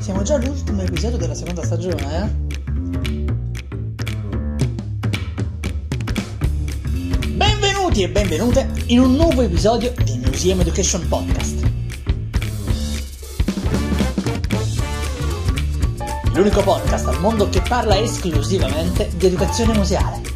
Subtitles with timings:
[0.00, 2.48] Siamo già all'ultimo episodio della seconda stagione, eh?
[7.28, 11.70] Benvenuti e benvenute in un nuovo episodio del Museum Education Podcast.
[16.32, 20.29] L'unico podcast al mondo che parla esclusivamente di educazione museale.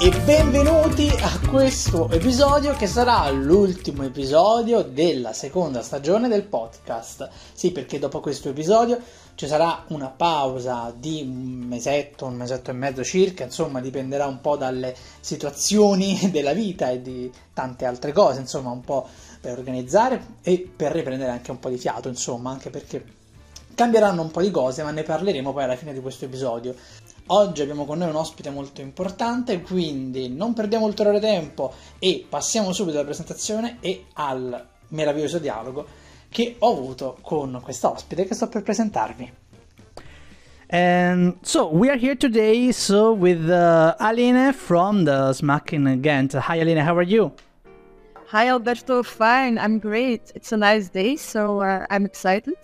[0.00, 7.28] E benvenuti a questo episodio che sarà l'ultimo episodio della seconda stagione del podcast.
[7.52, 9.00] Sì, perché dopo questo episodio
[9.34, 14.40] ci sarà una pausa di un mesetto, un mesetto e mezzo circa, insomma dipenderà un
[14.40, 19.04] po' dalle situazioni della vita e di tante altre cose, insomma un po'
[19.40, 23.04] per organizzare e per riprendere anche un po' di fiato, insomma, anche perché
[23.78, 26.74] cambieranno un po' di cose, ma ne parleremo poi alla fine di questo episodio.
[27.30, 32.72] Oggi abbiamo con noi un ospite molto importante, quindi non perdiamo ulteriore tempo e passiamo
[32.72, 35.86] subito alla presentazione e al meraviglioso dialogo
[36.30, 39.32] che ho avuto con questa ospite che sto per presentarvi.
[40.70, 46.32] And so we are here today, so with uh, Aline from the Smack in Ghent.
[46.32, 47.32] Hi, Aline, how are you?
[48.28, 49.02] Hi, Alberto.
[49.02, 50.32] Fine, I'm great.
[50.34, 52.56] It's a nice day, so uh, I'm excited.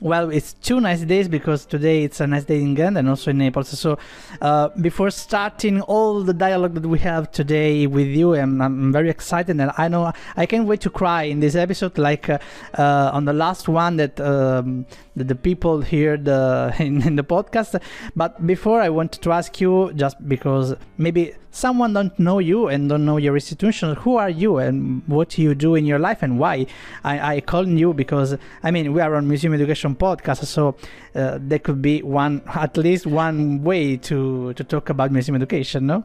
[0.00, 3.32] Well, it's two nice days because today it's a nice day in Ghent and also
[3.32, 3.68] in Naples.
[3.76, 3.98] So,
[4.40, 9.10] uh, before starting all the dialogue that we have today with you, I'm, I'm very
[9.10, 12.38] excited and I know I can't wait to cry in this episode, like uh,
[12.78, 17.24] uh, on the last one that, um, that the people heard uh, in, in the
[17.24, 17.82] podcast.
[18.14, 22.88] But before, I want to ask you, just because maybe someone don't know you and
[22.88, 26.38] don't know your institution who are you and what you do in your life and
[26.38, 26.64] why
[27.04, 30.76] i, I call you because i mean we are on museum education podcast so
[31.14, 35.86] uh, there could be one at least one way to to talk about museum education
[35.86, 36.04] no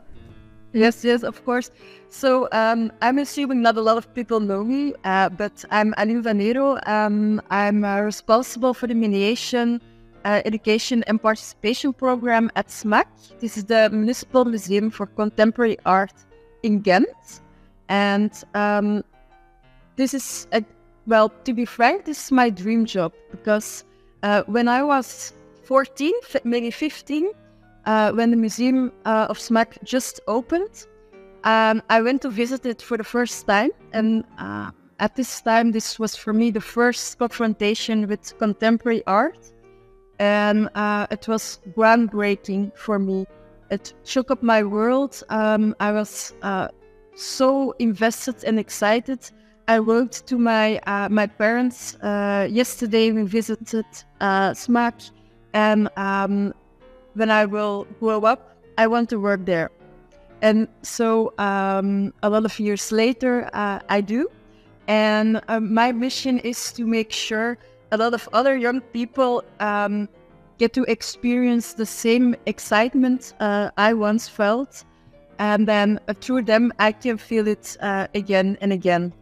[0.76, 1.70] Yes, yes, of course.
[2.10, 6.24] So um, I'm assuming not a lot of people know me, uh, but I'm Aline
[6.24, 6.80] Van Nereaux.
[6.88, 9.80] Um, I'm uh, responsible for the mediation
[10.26, 13.06] uh, education and participation program at SMAC.
[13.40, 16.14] This is the Municipal Museum for Contemporary Art
[16.64, 17.42] in Ghent.
[17.90, 19.04] And um,
[19.96, 20.64] this is, a,
[21.08, 23.84] well, to be frank, this is my dream job because
[24.24, 25.34] uh, when I was
[25.64, 26.14] 14,
[26.44, 27.30] maybe 15,
[27.86, 29.78] uh, when the Museum uh, of S.M.A.K.
[29.84, 30.88] just opened,
[31.44, 33.72] um, I went to visit it for the first time.
[33.92, 39.53] And uh, at this time, this was for me the first confrontation with contemporary art
[40.20, 43.26] and uh, it was groundbreaking for me.
[43.70, 45.24] It shook up my world.
[45.30, 46.68] Um, I was uh,
[47.16, 49.20] so invested and excited.
[49.68, 53.12] I wrote to my uh, my parents uh, yesterday.
[53.12, 53.86] We visited
[54.20, 54.54] uh,
[55.54, 56.54] and um,
[57.14, 59.72] when I will grow up, I want to work there.
[60.42, 64.28] And so um, a lot of years later, uh, I do.
[64.88, 67.58] And my mission is to make sure
[67.94, 70.10] a lot of other young people um,
[70.58, 74.84] get to experience the same excitement uh, I once felt.
[75.40, 79.14] And then uh, through them, I can feel it uh, again and again.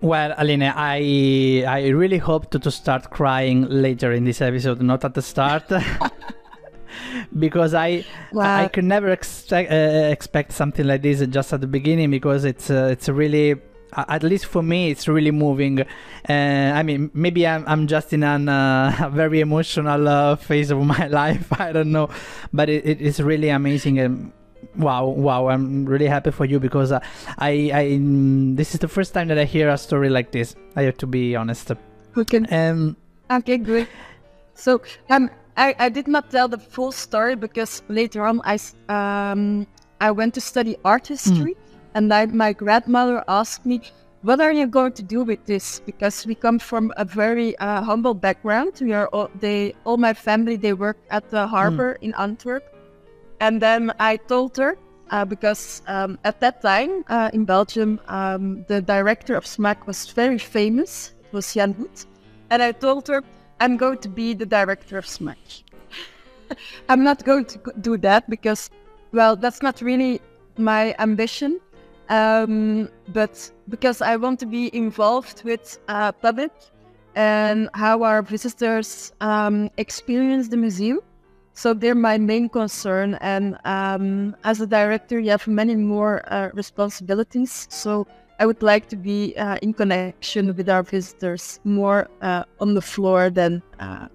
[0.00, 5.04] Well, Aline, I I really hope to, to start crying later in this episode, not
[5.04, 5.64] at the start.
[7.38, 8.64] because I wow.
[8.64, 12.70] I could never expect uh, expect something like this just at the beginning because it's
[12.70, 13.56] uh, it's really
[13.92, 15.80] at least for me it's really moving.
[16.28, 20.78] Uh, i mean maybe i'm, I'm just in a uh, very emotional uh, phase of
[20.96, 21.52] my life.
[21.60, 22.08] I don't know.
[22.52, 24.32] But it, it is really amazing and
[24.76, 25.48] wow wow.
[25.48, 27.00] I'm really happy for you because uh,
[27.38, 27.98] i i
[28.54, 31.06] this is the first time that i hear a story like this i have to
[31.06, 31.72] be honest.
[32.16, 32.40] Okay.
[32.50, 32.96] Um
[33.30, 33.88] okay good.
[34.54, 38.58] So um I, I did not tell the full story because later on i
[38.88, 39.66] um
[40.00, 41.65] i went to study art history mm
[41.96, 43.80] and then my grandmother asked me,
[44.20, 45.80] what are you going to do with this?
[45.80, 48.74] Because we come from a very uh, humble background.
[48.82, 52.02] We are all, they, all my family, they work at the harbor mm.
[52.04, 52.64] in Antwerp.
[53.40, 54.76] And then I told her,
[55.10, 59.80] uh, because um, at that time uh, in Belgium, um, the director of S.M.A.K.
[59.86, 61.14] was very famous.
[61.24, 62.04] It was Jan Hoet.
[62.50, 63.22] And I told her,
[63.58, 65.62] I'm going to be the director of SMAC.
[66.90, 68.68] I'm not going to do that because,
[69.12, 70.20] well, that's not really
[70.58, 71.58] my ambition.
[72.08, 76.52] Um, but because I want to be involved with uh, public
[77.14, 81.00] and how our visitors um, experience the museum.
[81.54, 83.14] So they're my main concern.
[83.22, 87.66] And um, as a director, you have many more uh, responsibilities.
[87.70, 88.06] So
[88.38, 92.82] I would like to be uh, in connection with our visitors more uh, on the
[92.82, 94.08] floor than uh,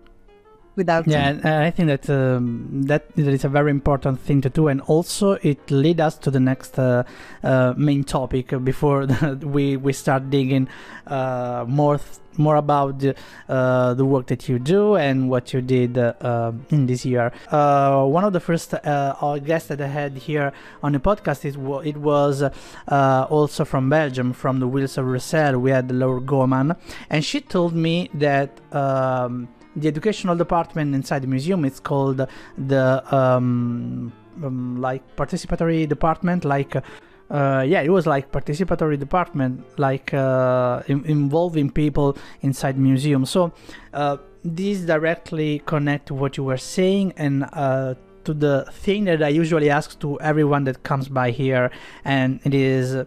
[0.76, 4.68] without Yeah, and I think that um, that is a very important thing to do,
[4.68, 7.04] and also it lead us to the next uh,
[7.44, 9.06] uh, main topic before
[9.42, 10.68] we we start digging
[11.08, 13.16] uh, more th- more about the,
[13.50, 17.32] uh, the work that you do and what you did uh, um, in this year.
[17.50, 21.46] Uh, one of the first uh, our guests that I had here on the podcast
[21.46, 25.56] is it was uh, also from Belgium, from the WIELS of Brussels.
[25.58, 26.76] We had Laura Goman,
[27.10, 28.60] and she told me that.
[28.74, 31.66] Um, the educational department inside the museum.
[31.66, 32.28] It's called
[32.58, 34.12] the um,
[34.44, 41.06] um, like participatory department like uh, yeah it was like participatory department like uh, in-
[41.06, 43.26] involving people inside museum.
[43.26, 43.54] So
[43.94, 49.24] uh, these directly connect to what you were saying and uh, to the thing that
[49.24, 51.72] i usually ask to everyone that comes by here.
[52.06, 53.06] And it is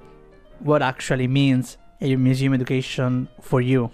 [0.61, 3.91] what actually means a museum education for you.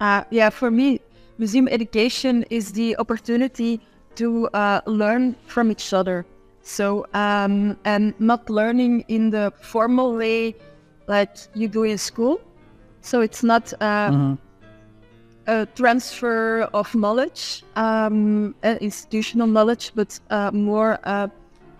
[0.00, 1.00] Uh, yeah, for me,
[1.38, 3.80] museum education is the opportunity
[4.16, 6.24] to uh, learn from each other.
[6.62, 10.54] So, um, and not learning in the formal way
[11.06, 12.40] like you do in school.
[13.00, 14.38] So it's not uh, Mhm.
[15.46, 21.28] a transfer of knowledge, um, uh, institutional knowledge, but uh, more uh,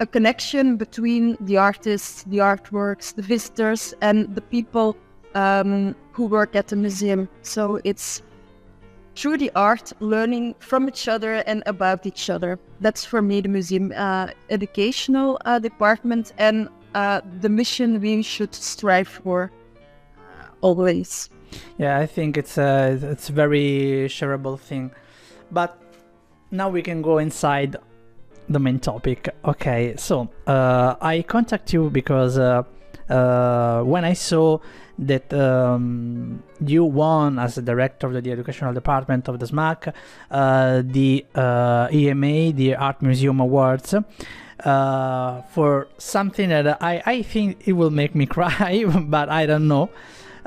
[0.00, 4.96] a connection between the artists, the artworks, the visitors, and the people
[5.34, 7.28] um, who work at the museum.
[7.42, 8.22] So it's
[9.16, 12.58] through the art, learning from each other and about each other.
[12.81, 18.55] That's for me the museum uh, educational uh, department and uh, the mission we should
[18.55, 19.50] strive for
[20.16, 21.31] uh, always.
[21.78, 24.90] Yeah, I think it's a it's a very shareable thing.
[25.50, 25.81] But
[26.50, 27.76] now we can go inside
[28.49, 29.28] the main topic.
[29.44, 32.38] Okay, so uh, I contact you because
[33.08, 34.58] uh, when I saw
[34.98, 39.92] that um, you won as the director of the educational department of the S.M.A.K.
[40.30, 43.94] uh, the uh, EMA, the Art Museum Awards.
[44.64, 49.68] Uh, for something that I, I think it will make me cry, but I don't
[49.68, 49.90] know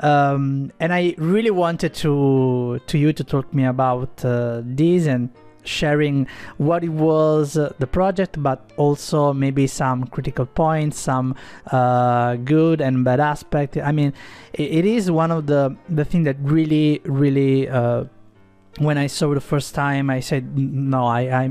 [0.00, 5.30] um, and I really wanted to to you to talk me about uh, this and
[5.68, 6.26] sharing
[6.56, 11.34] what it was uh, the project, but also maybe some critical points, some
[11.70, 13.76] uh, good and bad aspect.
[13.76, 14.12] I mean,
[14.52, 17.68] it, it is one of the the thing that really really.
[17.68, 18.04] Uh,
[18.78, 21.44] when I saw the first time, I said, "No, I, I,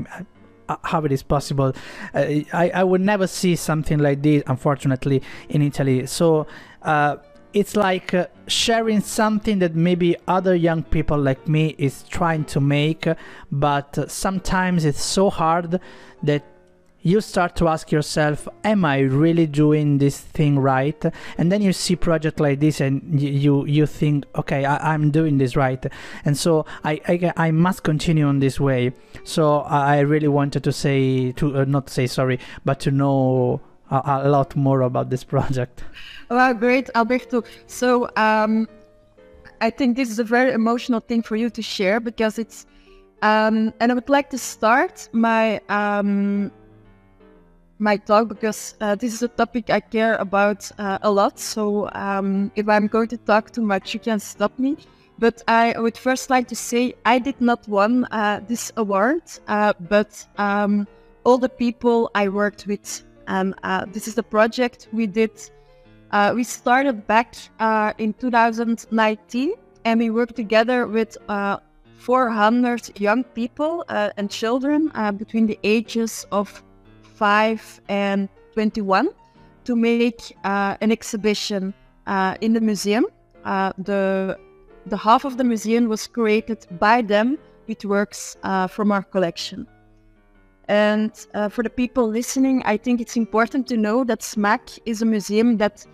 [0.68, 1.72] I how it is possible?
[2.14, 6.46] Uh, I, I would never see something like this, unfortunately, in Italy." So.
[7.54, 12.60] It's like uh, sharing something that maybe other young people like me is trying to
[12.60, 13.06] make
[13.50, 15.80] but uh, sometimes it's so hard
[16.22, 16.44] that
[17.02, 21.04] you start to ask yourself am i really doing this thing right?
[21.38, 25.38] And then you see project like this and you you think okay I, i'm doing
[25.38, 25.84] this right.
[26.24, 28.92] And so I, I i must continue on this way.
[29.24, 33.60] So i I really wanted to say to uh, not say sorry but to know
[33.90, 35.84] a, a lot more about this project
[36.30, 37.42] Wow, great, Alberto.
[37.66, 38.68] So um,
[39.60, 42.66] I think this is a very emotional thing for you to share because it's,
[43.22, 46.52] um, and I would like to start my um,
[47.78, 51.38] my talk because uh, this is a topic I care about uh, a lot.
[51.38, 54.76] So um, if I'm going to talk too much, you can stop me.
[55.18, 59.72] But I would first like to say I did not won uh, this award, uh,
[59.88, 60.86] but um,
[61.24, 63.04] all the people I worked with.
[63.28, 65.30] And uh, this is the project we did.
[66.10, 69.52] Uh, we started back uh, in 2019
[69.84, 71.58] and we worked together with uh,
[71.98, 76.62] 400 young people uh, and children uh, between the ages of
[77.02, 79.10] 5 and 21
[79.64, 81.74] to make an exhibition
[82.40, 83.04] in the museum.
[83.44, 84.38] The,
[84.86, 88.38] the half of the museum was created by them with works
[88.70, 89.66] from our collection.
[90.68, 94.82] And uh, for the people listening, I think it's important to know that S.M.A.K.
[94.84, 95.84] is a museum that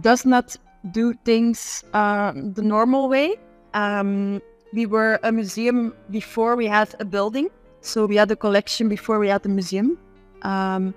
[0.00, 0.56] does not
[0.90, 3.36] do things uh, the normal way.
[3.74, 4.40] Um,
[4.72, 9.18] we were a museum before we had a building, so we had a collection before
[9.18, 9.98] we had a museum.
[10.42, 10.94] Um,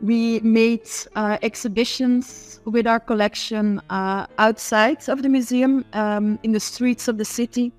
[0.00, 6.60] we made uh, exhibitions with our collection uh, outside of the museum, um, in the
[6.60, 7.72] streets of the city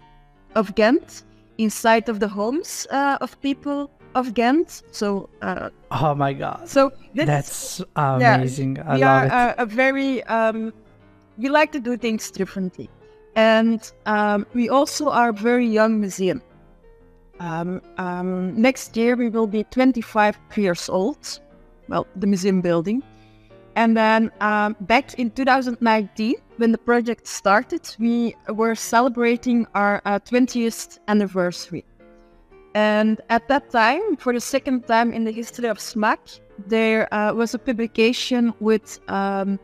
[0.56, 1.24] of Ghent,
[1.58, 4.84] inside of the homes uh, of people of Ghent.
[4.92, 6.68] So, uh, oh my god.
[6.68, 8.80] so this, that's amazing.
[8.80, 10.74] I we love are A, a very um,
[11.38, 12.90] we like to do things differently.
[13.36, 16.42] And um, we also are a very young museum.
[17.40, 21.40] Um, um, next year we will be 25 years old
[21.88, 23.04] well the museum building.
[23.76, 30.20] And then um, back in 2019 when the project started we were celebrating our uh,
[30.20, 31.84] 20th anniversary
[32.76, 37.34] And at that time, for the second time in the history of S.M.A.K., there uh,
[37.34, 39.60] was a publication with um,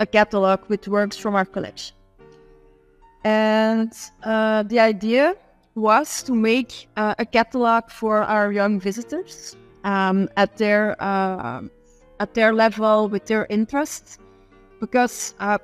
[0.00, 1.96] a catalog with works from our collection.
[3.24, 3.92] And
[4.24, 5.36] uh, the idea
[5.74, 11.62] was to make uh, a catalog for our young visitors um, at their uh,
[12.20, 14.18] at their level with their interests,
[14.80, 15.58] because uh,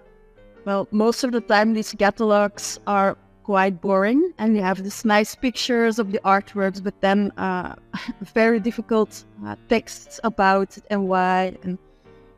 [0.65, 3.17] well, most of the time these catalogs are
[3.49, 7.75] quite boring and you have these nice pictures of the artworks, but then uh,
[8.35, 11.79] very difficult uh, texts about it and why, and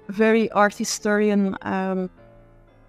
[0.06, 2.08] very art historian um,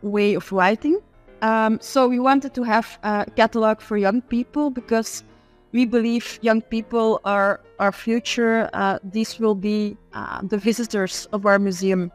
[0.04, 1.00] way of writing.
[1.42, 5.24] Um, so we wanted to have a catalog for young people because
[5.72, 8.70] we believe young people are our future.
[8.74, 12.12] Uh, these will be uh, the visitors of our museum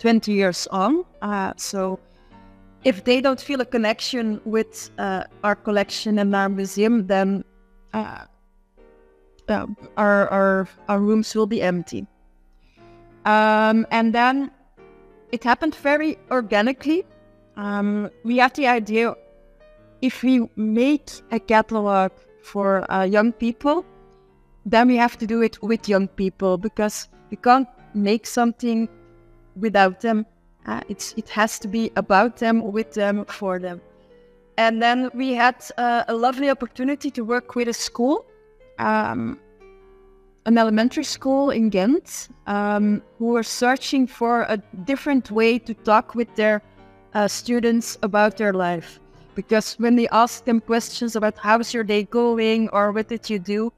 [0.00, 1.02] 20 years on.
[1.22, 1.98] Uh, so
[2.84, 7.44] if they don't feel a connection with uh, our collection and our museum, then
[7.92, 8.24] uh,
[9.48, 12.06] uh, our, our, our rooms will be empty.
[13.24, 14.50] Um, and then
[15.32, 17.04] it happened very organically.
[17.56, 19.14] Um, we had the idea
[20.02, 22.12] if we make a catalog
[22.42, 23.84] for uh, young people,
[24.66, 28.88] then we have to do it with young people because we can't make something
[29.56, 30.26] without them.
[30.66, 33.80] Uh, it's it has to be about them, with them, for them.
[34.56, 38.24] And then we had uh, a lovely opportunity to work with a school,
[38.78, 39.40] um,
[40.46, 46.14] an elementary school in Ghent, um, who were searching for a different way to talk
[46.14, 46.62] with their
[47.14, 49.00] uh, students about their life.
[49.34, 53.40] Because when they ask them questions about how's your day going or what did you
[53.40, 53.72] do,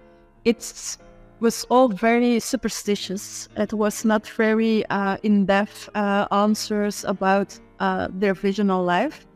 [0.45, 0.99] it's
[1.40, 3.49] was all very superstitious.
[3.57, 9.26] It was not very uh, in-depth uh, answers about uh, their vision of life.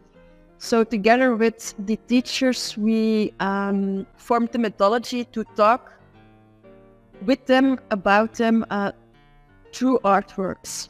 [0.59, 5.93] So together with the teachers, we um, formed a methodology to talk
[7.25, 8.93] with them about them uh,
[9.73, 10.89] through artworks.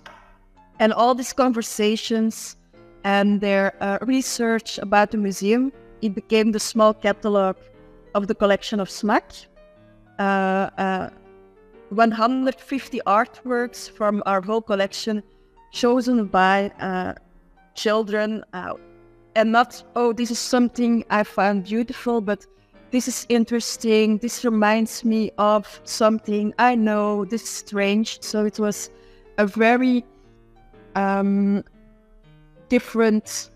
[0.79, 2.57] And all these conversations
[3.05, 7.57] and their uh, research about the museum, it became the small catalog
[8.15, 9.47] of the collection of S.M.A.K.,
[10.21, 15.23] 150 artworks from our whole collection
[15.73, 17.15] chosen by uh,
[17.75, 18.45] children
[19.35, 22.47] and not oh this is something i found beautiful but
[22.91, 24.19] this is interesting.
[24.19, 27.25] This reminds me of something i know.
[27.25, 28.23] This is strange.
[28.23, 28.91] So it was
[29.39, 30.05] a very
[30.97, 31.65] um,
[32.69, 33.51] different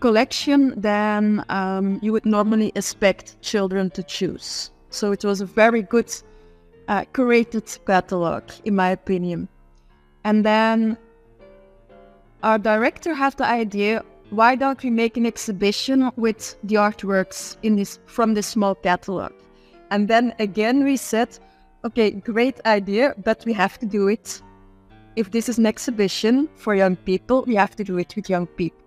[0.00, 5.82] collection than um, you would normally expect children to choose so it was a very
[5.82, 6.12] good
[6.88, 9.48] uh, curated catalog, in my opinion.
[10.24, 10.96] And then
[12.42, 17.76] our director had the idea why don't we make an exhibition with the artworks in
[17.76, 19.32] this from this small catalog?
[19.90, 21.38] And then again we said,
[21.84, 24.42] okay, great idea, but we have to do it.
[25.14, 28.46] If this is an exhibition for young people, we have to do it with young
[28.46, 28.85] people.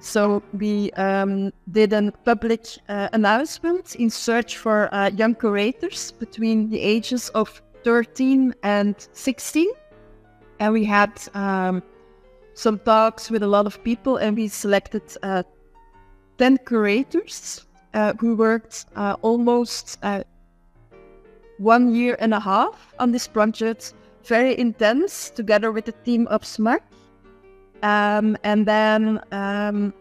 [0.00, 6.70] So we um, did a public uh, announcement in search for uh, young curators between
[6.70, 9.68] the ages of 13 and 16.
[10.60, 11.82] And we had um,
[12.54, 15.42] some talks with a lot of people, and we selected uh,
[16.38, 20.22] 10 curators uh, who worked uh, almost uh,
[21.58, 26.42] one year and a half on this project, very intense, together with the team of
[26.42, 26.80] SMAC.
[27.82, 29.92] Um, and then um,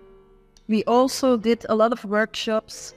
[0.67, 2.93] we also did a lot of workshops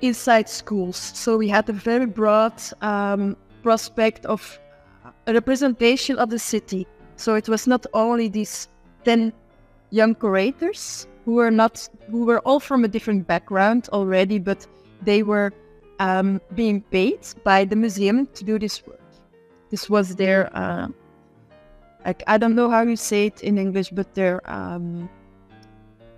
[0.00, 0.96] inside schools.
[0.96, 4.58] So we had a very broad um, prospect of
[5.26, 6.86] a representation of the city.
[7.16, 8.68] So it was not only these
[9.04, 9.32] 10
[9.90, 14.66] young curators who were not who were all from a different background already, but
[15.02, 15.52] they were
[15.98, 19.00] um, being paid by the museum to do this work.
[19.70, 20.88] This was their uh,
[22.06, 25.10] like I don't know how you say it in English, but um,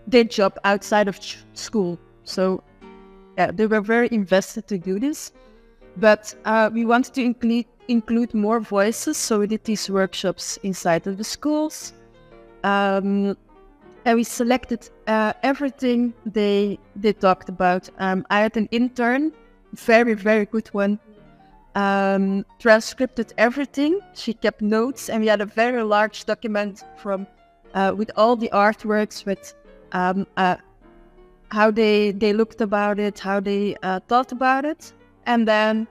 [0.07, 1.19] their job outside of
[1.55, 1.99] school.
[2.25, 2.63] So
[3.39, 5.33] yeah, they were very invested to do this.
[5.97, 11.07] But uh, we wanted to include include more voices, so we did these workshops inside
[11.07, 11.95] of the schools.
[12.63, 13.37] Um,
[14.05, 17.89] and we selected uh, everything they they talked about.
[17.99, 19.33] Um, I had an intern,
[19.73, 21.01] very very good one,
[21.75, 24.01] um, transcribed everything.
[24.15, 27.27] She kept notes, and we had a very large document from
[27.75, 29.55] uh, with all the artworks, with
[29.93, 30.57] um, uh,
[31.51, 34.93] how they they looked about it, how they uh, thought about it,
[35.27, 35.87] and then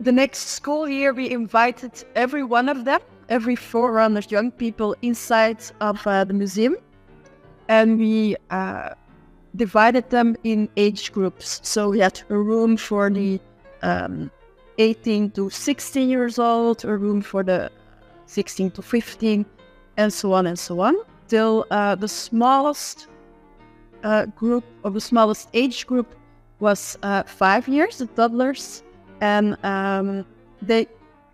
[0.00, 5.62] the next school year we invited every one of them, every 400 young people inside
[5.80, 6.76] of uh, the museum,
[7.68, 8.90] and we uh,
[9.56, 11.60] divided them in age groups.
[11.62, 13.40] So we had a room for the
[13.84, 14.30] um,
[14.78, 17.70] 18 to 16 years old, a room for the
[18.26, 19.46] 16 to 15,
[19.96, 20.96] and so on and so on,
[21.28, 23.06] till uh, the smallest
[24.02, 26.14] uh, group or the smallest age group
[26.60, 28.82] was uh, five years, the toddlers,
[29.20, 30.24] and um,
[30.62, 30.86] they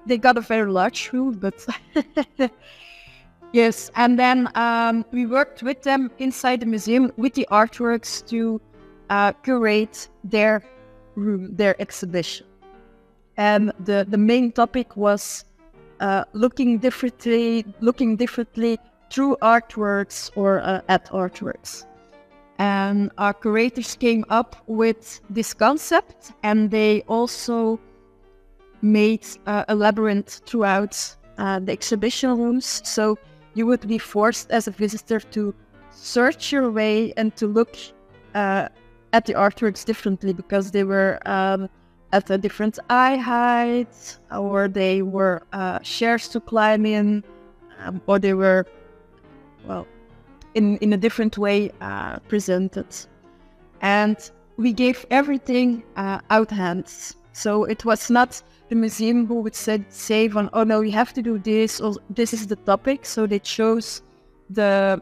[0.07, 1.66] they got a very large room, but
[3.52, 3.90] yes.
[3.97, 8.61] And then um, we worked with them inside the museum with the artworks to
[9.11, 10.62] uh, curate their
[11.14, 12.47] room, their exhibition.
[13.37, 15.45] And the the main topic was
[16.00, 18.79] uh, looking differently, looking differently
[19.11, 21.87] through artworks or uh, at artworks.
[22.59, 27.81] And our curators came up with this concept, and they also
[28.83, 32.83] made uh, a labyrinth throughout uh, the exhibition rooms.
[32.85, 33.19] So
[33.55, 35.55] you would be forced as a visitor to
[35.90, 37.76] search your way and to look
[38.35, 38.69] uh,
[39.12, 41.69] at the artworks differently because they were um,
[42.12, 47.23] at a different eye height, or they were uh, shares to climb in,
[47.81, 48.67] um, or they were,
[49.67, 49.87] well,
[50.55, 52.87] in, in a different way uh, presented.
[53.81, 57.17] And we gave everything uh, out hands.
[57.33, 61.12] So it was not the museum who would say, say on, oh no, you have
[61.14, 63.07] to do this, or this is the topic.
[63.07, 64.02] So they chose
[64.50, 65.00] the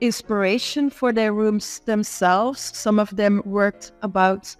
[0.00, 2.60] inspiration for their rooms themselves.
[2.60, 4.54] Some of them worked about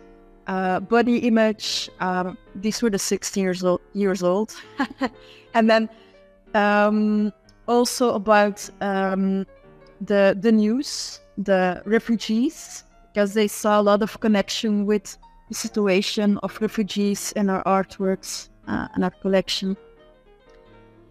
[0.46, 1.90] uh, body image.
[2.00, 4.54] Um, these were the 16 years old, years old.
[5.54, 5.88] and then
[6.54, 7.32] um,
[7.68, 9.46] also about um,
[10.00, 15.16] the the news, the refugees, because they saw a lot of connection with
[15.48, 19.76] the situation of refugees in our artworks uh, and our collection.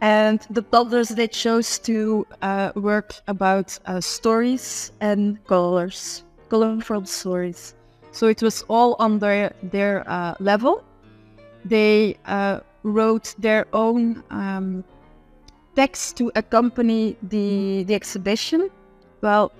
[0.02, 7.76] And the toddlers they chose to uh, work about uh, stories and colors, colorful stories.
[8.12, 10.84] So it was all on their their uh, level.
[11.66, 14.84] They uh, wrote their own um,
[15.76, 18.70] text to accompany the the exhibition
[19.22, 19.52] well,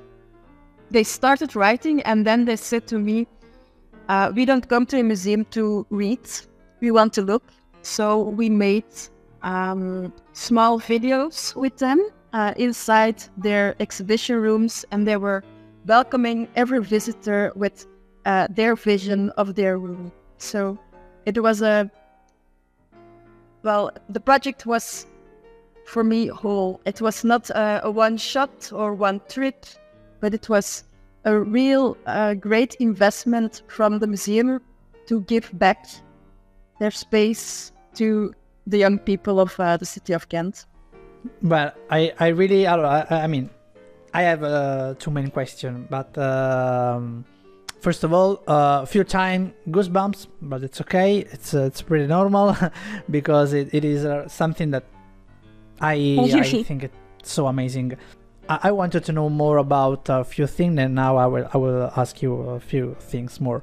[0.92, 3.28] they started writing and then they said to me,
[4.08, 6.28] uh, We don't come to a museum to read,
[6.82, 7.44] we want to look.
[7.82, 8.86] So we made
[9.42, 12.00] um, small videos with them
[12.32, 15.44] uh, inside their exhibition rooms and they were
[15.86, 17.86] welcoming every visitor with
[18.26, 20.12] uh, their vision of their room.
[20.38, 20.78] So
[21.26, 21.92] it was a
[23.64, 25.06] well, the project was
[25.86, 26.80] for me whole.
[26.86, 29.66] It was not a, a one shot or one trip,
[30.22, 30.86] but it was
[31.26, 34.62] a real uh, great investment from the museum
[35.08, 35.86] to give back
[36.80, 38.34] their space to
[38.68, 40.66] the young people of uh, the city of Ghent.
[41.42, 43.50] Well, I, I really, I, I mean,
[44.14, 47.26] I have uh, two main questions, but um,
[47.82, 51.20] first of all, a uh, few time goosebumps, but it's okay.
[51.20, 52.56] It's uh, it's pretty normal
[53.10, 54.84] because it, it is uh, something that
[55.82, 57.98] I I think it's so amazing.
[58.48, 61.58] I, I wanted to know more about a few things, and now I will I
[61.58, 63.62] will ask you a few things more.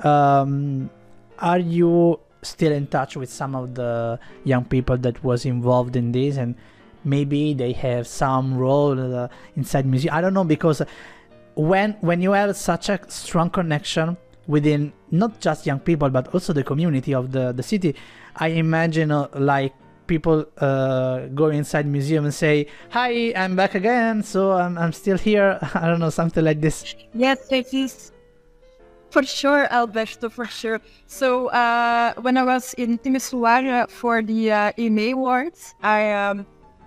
[0.00, 0.90] Um,
[1.38, 6.12] are you still in touch with some of the young people that was involved in
[6.12, 6.54] this, and
[7.04, 10.14] maybe they have some role uh, inside museum?
[10.14, 10.82] I don't know because
[11.54, 16.52] when when you have such a strong connection within not just young people but also
[16.52, 17.94] the community of the the city,
[18.36, 19.74] I imagine uh, like
[20.06, 25.18] people uh, go inside museum and say, "Hi, I'm back again, so I'm I'm still
[25.18, 26.94] here." I don't know, something like this.
[27.14, 28.12] Yes, it is
[29.10, 30.80] for sure, Alberto, for sure.
[31.06, 36.46] So uh, when I was in Timisoara for the uh, EMA Awards, I um,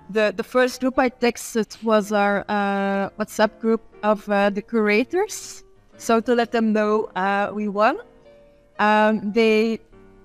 [0.09, 5.63] the the first group I texted was our uh, WhatsApp group of uh, the curators.
[5.97, 7.99] So to let them know uh, we won.
[8.79, 9.79] Um, they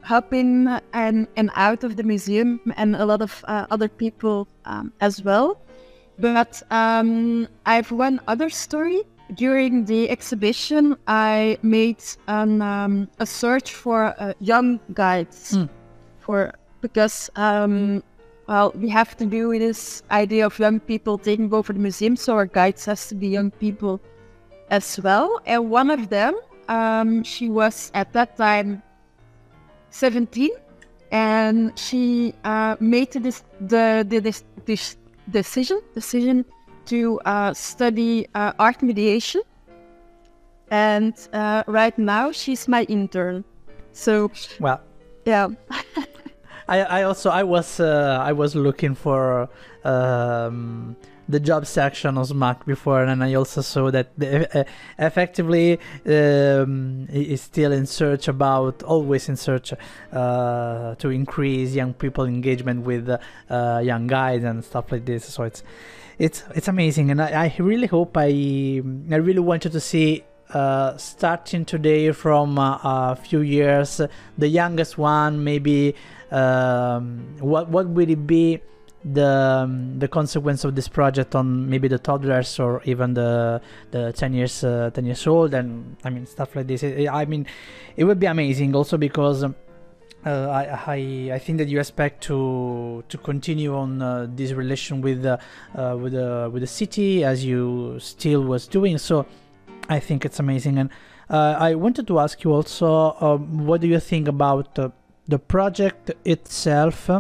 [0.05, 4.47] hop in and, and out of the museum and a lot of uh, other people
[4.65, 5.61] um, as well.
[6.19, 9.03] But um, I have one other story.
[9.33, 15.69] During the exhibition, I made an, um, a search for uh, young guides mm.
[16.19, 18.03] for because um,
[18.47, 22.17] well we have to do with this idea of young people taking over the museum,
[22.17, 23.99] so our guides has to be young people
[24.69, 25.41] as well.
[25.47, 26.35] And one of them,
[26.69, 28.83] um, she was at that time
[29.91, 30.51] 17
[31.13, 34.97] and she uh, made this, the, the this, this
[35.31, 36.45] decision decision
[36.87, 39.43] to uh, study uh, art mediation.
[40.71, 43.45] And uh, right now she's my intern.
[43.93, 44.81] So well
[45.25, 45.49] yeah.
[46.69, 49.49] I, I also I was uh, I was looking for
[49.85, 50.97] um,
[51.29, 52.61] the job section of S.M.A.K.
[52.67, 54.65] before, and I also saw that the, uh,
[54.99, 59.73] effectively um, is still in search about always in search
[60.13, 65.25] uh, to increase young people engagement with uh, young guys and stuff like this.
[65.25, 65.63] So it's
[66.19, 70.97] it's it's amazing, and I, I really hope I I really wanted to see uh,
[70.97, 74.01] starting today from uh, a few years,
[74.39, 75.95] the youngest one, maybe
[76.31, 78.61] um, what what will it be
[79.05, 84.13] the um, the consequence of this project on maybe the toddlers or even the the
[84.13, 86.83] 10 years uh, 10 years old and I mean stuff like this.
[86.83, 87.47] I mean,
[87.97, 89.45] it would be amazing also because.
[90.27, 95.03] Uh, I, I I think that you expect to to continue on uh, this relation
[95.03, 95.37] with uh,
[96.01, 98.97] with the with the city as you still was doing.
[98.97, 99.27] So
[99.89, 100.79] I think it's amazing.
[100.79, 100.91] And
[101.29, 104.75] uh, I wanted to ask you also um, what do you think about
[105.29, 107.11] the project itself?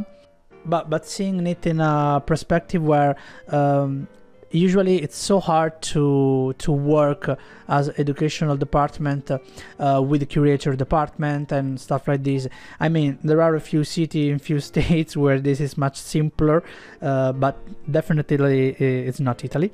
[0.64, 3.16] But but seeing it in a perspective where
[3.48, 4.08] um,
[4.54, 7.38] usually it's so hard to to work
[7.68, 12.46] as educational department uh, with the curator department and stuff like this.
[12.78, 16.62] I mean there are a few cities in few states where this is much simpler
[17.02, 17.56] uh, but
[17.90, 19.72] definitely it's not italy.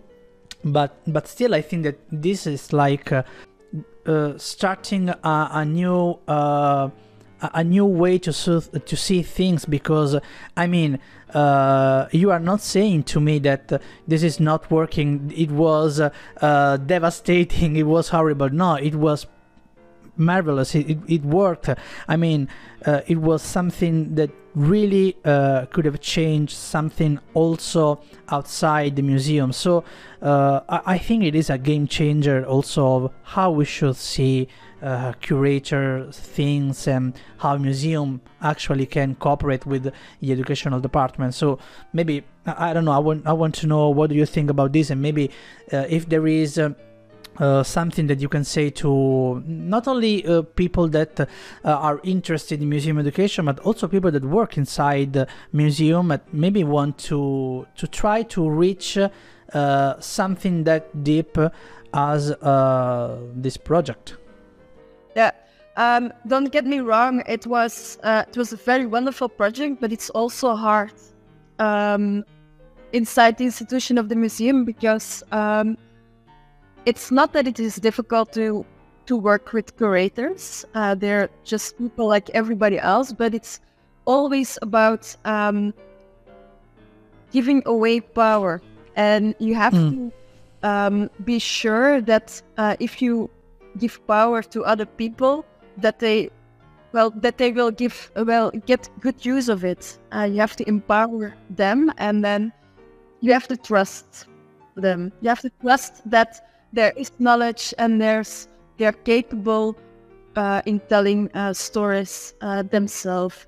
[0.62, 3.22] But but still i think that this is like uh,
[4.04, 6.90] uh starting a, a new uh,
[7.42, 10.16] a new way to to see things because
[10.56, 10.98] I mean
[11.34, 15.32] uh, you are not saying to me that uh, this is not working.
[15.36, 17.76] It was uh, devastating.
[17.76, 18.50] It was horrible.
[18.50, 19.26] No, it was
[20.16, 20.74] marvelous.
[20.74, 21.68] It, it, it worked.
[22.08, 22.48] I mean,
[22.84, 28.00] uh, it was something that really uh, could have changed something also
[28.30, 29.52] outside the museum.
[29.52, 29.84] So
[30.20, 34.48] uh, I, I, think it is a game changer also of how we should see
[34.82, 41.34] uh, curator things and how museum actually can cooperate with the educational department.
[41.34, 41.58] So
[41.92, 42.92] maybe I, don't know.
[42.92, 45.30] I want I want to know what do you think about this and maybe
[45.72, 46.58] uh, if there is.
[46.58, 46.70] Uh,
[47.38, 51.26] uh, something that you can say to not only uh, people that uh,
[51.64, 56.62] are interested in museum education, but also people that work inside the museum and maybe
[56.64, 61.38] want to to try to reach uh, something that deep
[61.94, 64.16] as uh, this project.
[65.14, 65.32] Yeah.
[65.76, 67.22] Um, don't get me wrong.
[67.26, 70.92] It was it was a very wonderful project, but it's also hard
[71.58, 72.24] um,
[72.92, 75.76] inside the institution of the museum because um,
[76.86, 78.64] it's not that it is difficult to
[79.06, 80.64] to work with curators.
[80.74, 83.60] Uh, they're just people like everybody else, but it's
[84.04, 85.72] always about um,
[87.32, 88.60] giving away power,
[88.96, 90.12] and you have mm.
[90.62, 93.30] to um, be sure that uh, if you
[93.78, 95.44] give power to other people,
[95.78, 96.30] that they
[96.92, 99.98] well that they will give well get good use of it.
[100.12, 102.52] Uh, you have to empower them, and then
[103.20, 104.26] you have to trust
[104.76, 105.12] them.
[105.20, 109.76] You have to trust that there is knowledge and there's they're capable
[110.36, 113.46] uh, in telling uh, stories uh, themselves.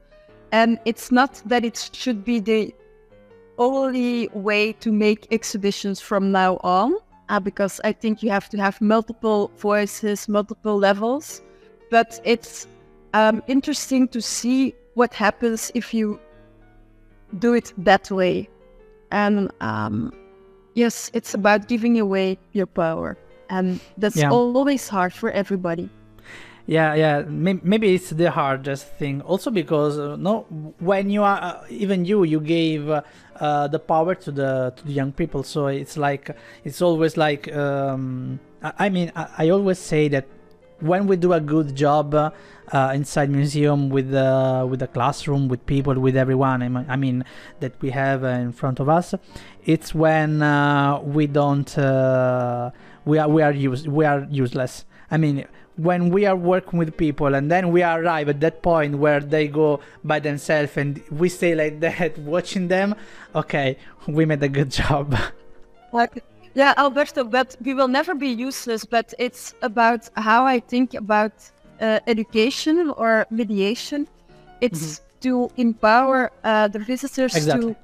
[0.52, 2.74] And it's not that it should be the
[3.58, 6.96] only way to make exhibitions from now on,
[7.33, 11.42] uh, because I think you have to have multiple voices, multiple levels.
[11.90, 12.68] But it's
[13.14, 16.21] um, interesting to see what happens if you
[17.38, 18.49] do it that way.
[19.11, 20.12] And um,
[20.75, 23.18] Yes, it's about giving away your power.
[23.51, 24.31] And that's yeah.
[24.31, 25.90] always hard for everybody.
[26.66, 27.22] Yeah, yeah.
[27.27, 29.20] Maybe it's the hardest thing.
[29.22, 30.42] Also because uh, no,
[30.79, 33.03] when you are uh, even you, you gave uh,
[33.37, 35.42] uh, the power to the to the young people.
[35.42, 36.31] So it's like
[36.64, 37.53] it's always like.
[37.55, 40.27] Um, I, I mean, I, I always say that
[40.81, 45.64] when we do a good job uh, inside museum with the with the classroom with
[45.66, 47.25] people with everyone I mean
[47.61, 49.14] that we have uh, in front of us
[49.64, 52.70] it's when uh, we don't uh,
[53.05, 55.44] we are we are use, we are useless I mean
[55.83, 59.49] when we are working with people and then we arrive at that point where they
[59.49, 62.95] go by themselves and we stay like that watching them
[63.35, 65.16] okay we made a good job
[65.92, 66.23] like
[66.55, 68.85] yeah, Alberto, but we will never be useless.
[68.85, 71.33] But it's about how I think about
[71.81, 74.07] uh, education or mediation.
[74.61, 75.21] It's mm-hmm.
[75.21, 77.75] to empower uh, the visitors exactly.
[77.75, 77.77] to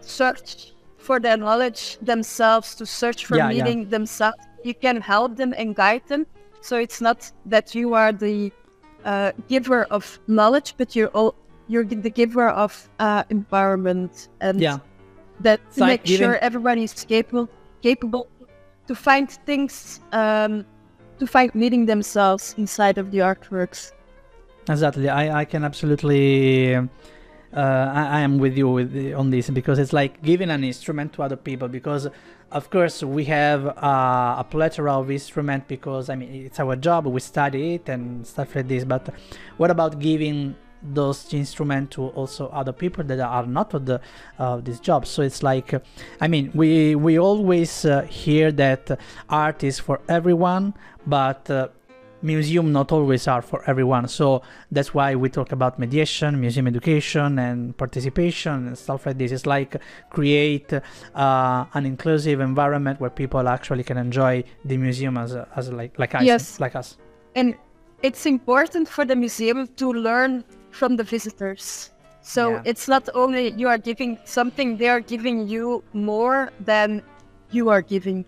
[0.00, 3.88] search for their knowledge themselves, to search for yeah, meaning yeah.
[3.88, 4.38] themselves.
[4.64, 6.26] You can help them and guide them.
[6.62, 8.52] So it's not that you are the
[9.04, 11.34] uh, giver of knowledge, but you're all,
[11.68, 14.78] you're the giver of uh, empowerment and yeah.
[15.40, 17.48] that to make sure everybody is capable
[17.82, 18.28] capable
[18.86, 20.64] to find things, um,
[21.18, 23.92] to find meaning themselves inside of the artworks.
[24.68, 26.78] Exactly, I, I can absolutely
[27.54, 30.64] uh, I, I am with you with the, on this because it's like giving an
[30.64, 32.08] instrument to other people because
[32.50, 37.06] of course we have uh, a plethora of instrument because I mean it's our job.
[37.06, 38.84] We study it and stuff like this.
[38.84, 39.14] But
[39.56, 44.00] what about giving those instruments to also other people that are not of the
[44.38, 45.06] uh, this job?
[45.06, 45.74] So it's like
[46.20, 50.74] i mean we we always uh, hear that art is for everyone
[51.06, 51.68] but uh,
[52.22, 57.38] museum not always are for everyone so that's why we talk about mediation museum education
[57.38, 59.76] and participation and stuff like this it's like
[60.10, 65.68] create uh, an inclusive environment where people actually can enjoy the museum as, a, as
[65.68, 66.60] a, like like us Yes.
[66.60, 66.96] like us
[67.34, 67.54] and
[68.02, 71.90] it's important for the museum to learn from the visitors.
[72.20, 72.62] So Yeah.
[72.64, 77.02] it's not only you are giving something, they are giving you more than
[77.50, 78.24] you are giving.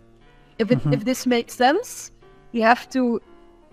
[0.59, 2.13] If it, if this makes sense,
[2.53, 3.21] you have to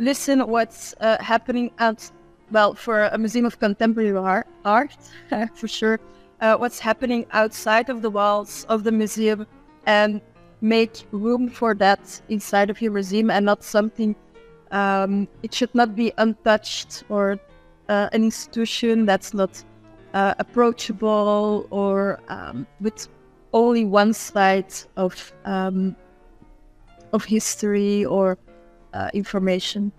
[0.01, 2.11] listen what's uh, happening at
[2.51, 4.97] well for a museum of contemporary ar- art
[5.55, 5.99] for sure
[6.41, 9.45] uh, what's happening outside of the walls of the museum
[9.85, 10.19] and
[10.61, 14.15] make room for that inside of your museum and not something
[14.71, 17.37] um, it should not be untouched or
[17.87, 19.63] uh, an institution that's not
[20.15, 23.07] uh, approachable or um, with
[23.53, 25.95] only one side of um,
[27.13, 28.37] of history or
[28.93, 29.91] uh, information.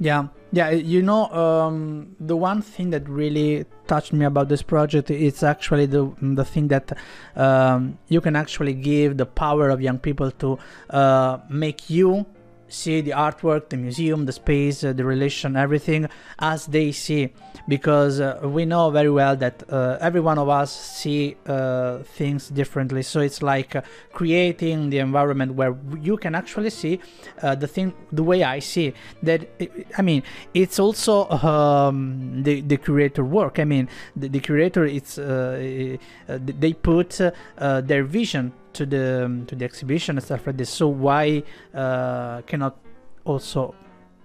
[0.00, 0.70] Yeah, yeah.
[0.70, 5.86] You know, um, the one thing that really touched me about this project is actually
[5.86, 6.96] the the thing that
[7.34, 10.58] um, you can actually give the power of young people to
[10.90, 12.26] uh, make you
[12.68, 17.32] see the artwork, the museum, the space, uh, the relation, everything as they see,
[17.66, 22.48] because uh, we know very well that uh, every one of us see uh, things
[22.48, 23.02] differently.
[23.02, 27.00] So it's like uh, creating the environment where you can actually see
[27.42, 28.94] uh, the thing the way I see.
[29.22, 29.48] That
[29.96, 30.22] I mean,
[30.54, 33.58] it's also um, the the creator work.
[33.58, 37.20] I mean, the, the creator it's they put
[37.58, 40.70] their vision to the um, to the exhibition and stuff like this.
[40.70, 41.42] So why
[41.74, 42.76] uh, cannot
[43.24, 43.74] also,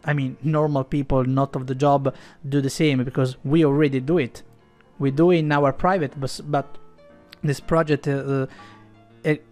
[0.05, 2.13] I mean, normal people not of the job
[2.47, 4.43] do the same because we already do it.
[4.99, 6.77] We do in our private, but but
[7.43, 8.07] this project.
[8.07, 8.47] Uh,
[9.23, 9.45] it,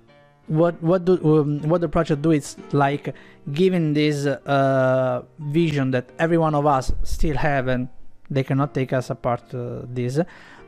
[0.47, 3.15] what what do um, what the project do is like
[3.53, 7.87] giving this uh, vision that every one of us still have and
[8.29, 10.19] they cannot take us apart uh, this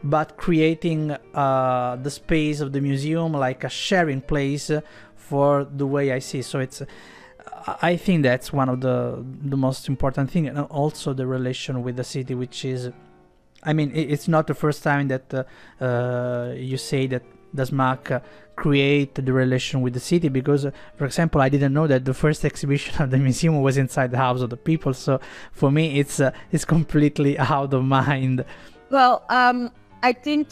[0.04, 4.70] but creating uh, the space of the museum like a sharing place
[5.16, 6.42] for the way I see.
[6.42, 6.82] So it's,
[7.82, 11.96] I think that's one of the the most important thing, and also the relation with
[11.96, 12.92] the city, which is,
[13.64, 15.44] I mean, it's not the first time that uh,
[15.84, 17.24] uh, you say that
[17.56, 18.20] Dasmak uh,
[18.56, 22.14] create the relation with the city because, uh, for example, I didn't know that the
[22.14, 24.94] first exhibition of the museum was inside the house of the people.
[24.94, 25.22] So
[25.54, 28.44] for me, it's uh, it's completely out of mind.
[28.90, 29.72] Well, um,
[30.04, 30.50] I think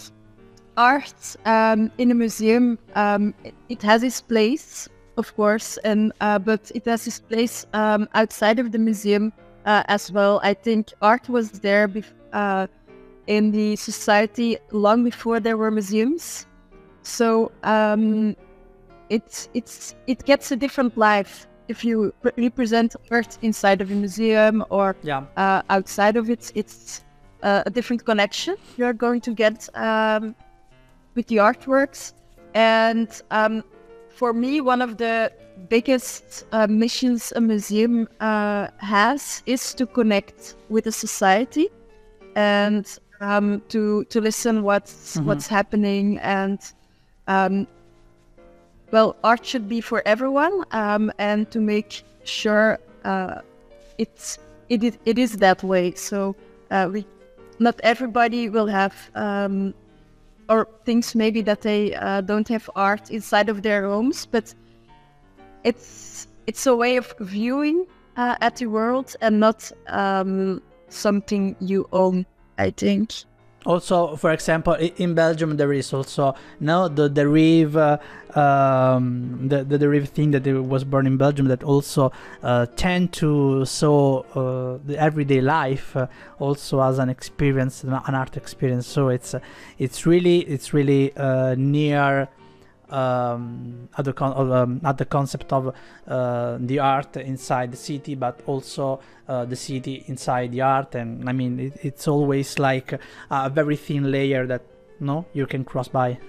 [0.78, 3.34] art um, in a museum um,
[3.70, 4.88] it, has its place,
[5.18, 9.34] of course, and uh, but it has its place um, outside of the museum
[9.66, 10.40] uh, as well.
[10.42, 11.92] I think art was there
[12.32, 12.68] uh,
[13.28, 16.48] in the society long before there were museums,
[17.04, 18.36] so um,
[19.10, 23.96] it's it's it gets a different life if you re- represent art inside of a
[23.96, 25.26] museum or Yeah.
[25.36, 26.52] uh, outside of it.
[26.56, 27.04] It's
[27.44, 30.36] uh, a different connection you're going to get um,
[31.16, 32.14] with the artworks.
[32.54, 33.64] And um,
[34.10, 35.32] for me, one of the
[35.70, 41.70] biggest uh, missions a museum uh, has is to connect with the society
[42.36, 46.60] and um, to to listen what's what's happening and
[47.28, 47.68] um,
[48.92, 53.42] well, art should be for everyone, um, and to make sure uh,
[53.98, 54.38] it's
[54.70, 55.94] it is, it is that way.
[55.94, 56.36] So
[56.70, 57.06] uh, we,
[57.62, 59.74] not everybody will have um,
[60.50, 64.54] or thinks maybe that they uh, don't have art inside of their homes, but
[65.64, 67.86] it's it's a way of viewing
[68.18, 72.26] uh, at the world and not um, something you own.
[72.58, 73.14] I think.
[73.64, 78.00] Also, for example, in Belgium there is also now the the Rive, uh,
[78.34, 83.14] um, the, the the Rive thing that was born in Belgium that also uh, tend
[83.14, 86.08] to show uh, the everyday life uh,
[86.40, 88.88] also as an experience, an art experience.
[88.88, 89.36] So it's
[89.78, 92.30] it's really it's really uh, near
[92.92, 95.74] um, the con- um, concept of
[96.08, 100.96] uh, the art inside the city, but also uh, the city inside the art.
[100.96, 103.00] And I mean, it, it's always like
[103.30, 104.62] a very thin layer that
[105.00, 106.20] no you can cross by.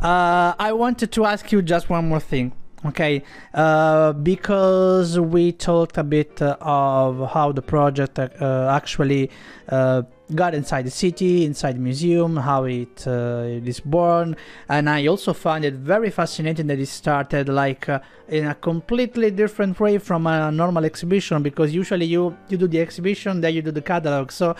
[0.00, 2.52] Uh, I wanted to ask you just one more thing.
[2.84, 3.22] Okay,
[3.54, 9.30] uh, because we talked a bit uh, of how the project uh, actually
[9.68, 10.02] uh,
[10.34, 14.36] got inside the city, inside the museum, how it, uh, it is born,
[14.68, 19.30] and I also found it very fascinating that it started like uh, in a completely
[19.30, 23.62] different way from a normal exhibition because usually you you do the exhibition, then you
[23.62, 24.30] do the catalog.
[24.32, 24.54] So uh,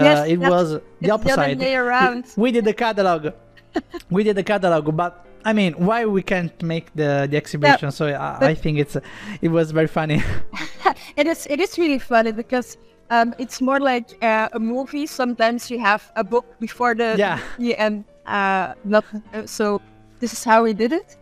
[0.00, 1.58] Yes, it was the the opposite.
[1.58, 2.24] way around.
[2.36, 3.32] We did the catalog.
[4.10, 7.90] we did the catalog, but I mean, why we can't make the the exhibition?
[7.92, 8.96] so I, I think it's
[9.40, 10.22] it was very funny.
[11.16, 12.76] it is it is really funny because
[13.10, 15.06] um, it's more like uh, a movie.
[15.06, 17.38] Sometimes you have a book before the Yeah.
[17.58, 18.04] the end.
[18.26, 19.80] Uh, not uh, so.
[20.20, 21.16] This is how we did it.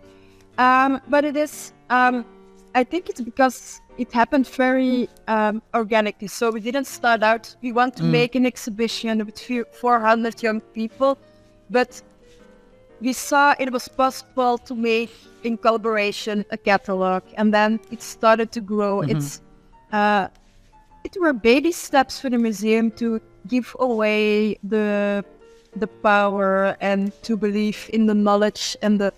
[0.58, 1.72] Um, but it is.
[1.90, 2.24] Um,
[2.74, 6.28] I think it's because it happened very um, organically.
[6.28, 7.54] So we didn't start out.
[7.62, 11.18] We want to make an exhibition with few- 400 young people,
[11.70, 12.02] but
[13.00, 15.10] we saw it was possible to make
[15.44, 19.42] in collaboration a catalog and then it started to grow it's
[19.92, 20.28] uh,
[21.06, 25.24] it were baby steps for the museum to give away the
[25.76, 29.12] the power and to believe in the knowledge and the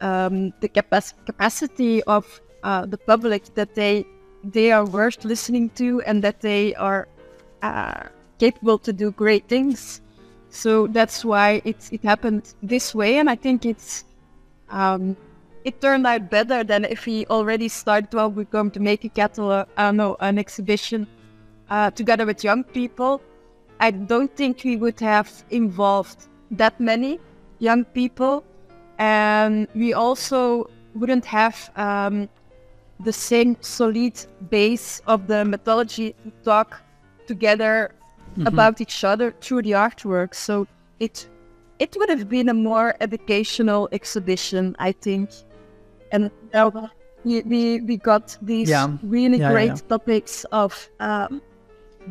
[0.00, 2.24] um, the capac- capacity of
[2.62, 4.06] uh, the public that they
[4.44, 7.08] they are worth listening to and that they are
[7.62, 8.04] uh,
[8.38, 10.00] capable to do great things.
[10.50, 14.04] So that's why it it happened this way, and I think it's
[14.70, 15.16] um,
[15.64, 18.14] it turned out better than if we already started.
[18.14, 21.08] Well, we're going to make a catalog, uh, no, an exhibition
[21.70, 23.20] uh, together with young people.
[23.80, 27.18] I don't think we would have involved that many
[27.58, 28.44] young people,
[28.98, 32.28] and we also wouldn't have um,
[33.00, 34.14] the same solid
[34.50, 36.80] base of the mythology to talk
[37.26, 37.90] together
[38.46, 40.34] about each other through the artwork.
[40.34, 40.66] So
[41.00, 41.28] it
[41.78, 45.30] it would have been a more educational exhibition, I think.
[46.12, 46.70] And uh,
[47.24, 48.96] we, we we got these Yeah.
[49.02, 49.88] really yeah, great yeah.
[49.88, 51.42] topics of um,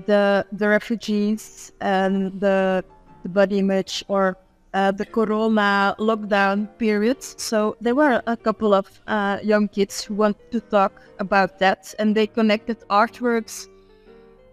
[0.06, 2.84] the the refugees and the
[3.24, 4.38] the body image or
[4.74, 7.36] uh, the corona lockdown periods.
[7.38, 11.94] So there were a couple of uh, young kids who wanted to talk about that,
[12.00, 13.68] and they connected artworks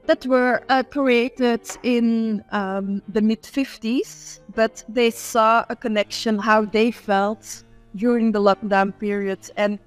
[0.07, 6.65] that were uh, created in um, the mid 50s, but they saw a connection how
[6.65, 7.65] they felt
[7.97, 9.39] during the lockdown period.
[9.57, 9.79] And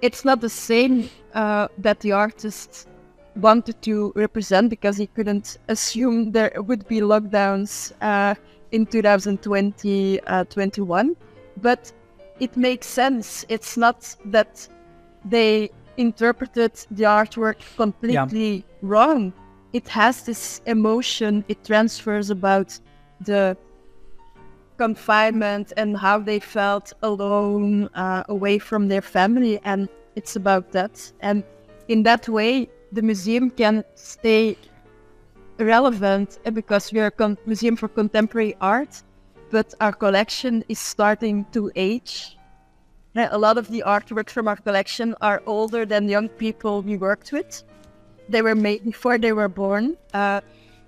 [0.00, 2.88] it's not the same uh, that the artist
[3.36, 8.34] wanted to represent because he couldn't assume there would be lockdowns uh,
[8.72, 11.16] in 2020 uh, 21
[11.60, 11.92] but
[12.40, 13.44] it makes sense.
[13.48, 14.66] It's not that
[15.24, 19.32] they interpreted the artwork completely wrong.
[19.72, 21.44] It has this emotion.
[21.48, 22.78] It transfers about
[23.20, 23.56] the
[24.76, 31.12] confinement and how they felt alone uh, away from their family and it's about that.
[31.20, 31.44] And
[31.88, 34.56] in that way the museum can stay
[35.58, 39.02] relevant uh, because we are a con- museum for contemporary art
[39.50, 42.38] but our collection is starting to age.
[43.14, 46.96] Uh, a lot of the artworks from our collection are older than young people we
[46.96, 47.62] worked with.
[48.30, 50.40] They were made before they were born uh,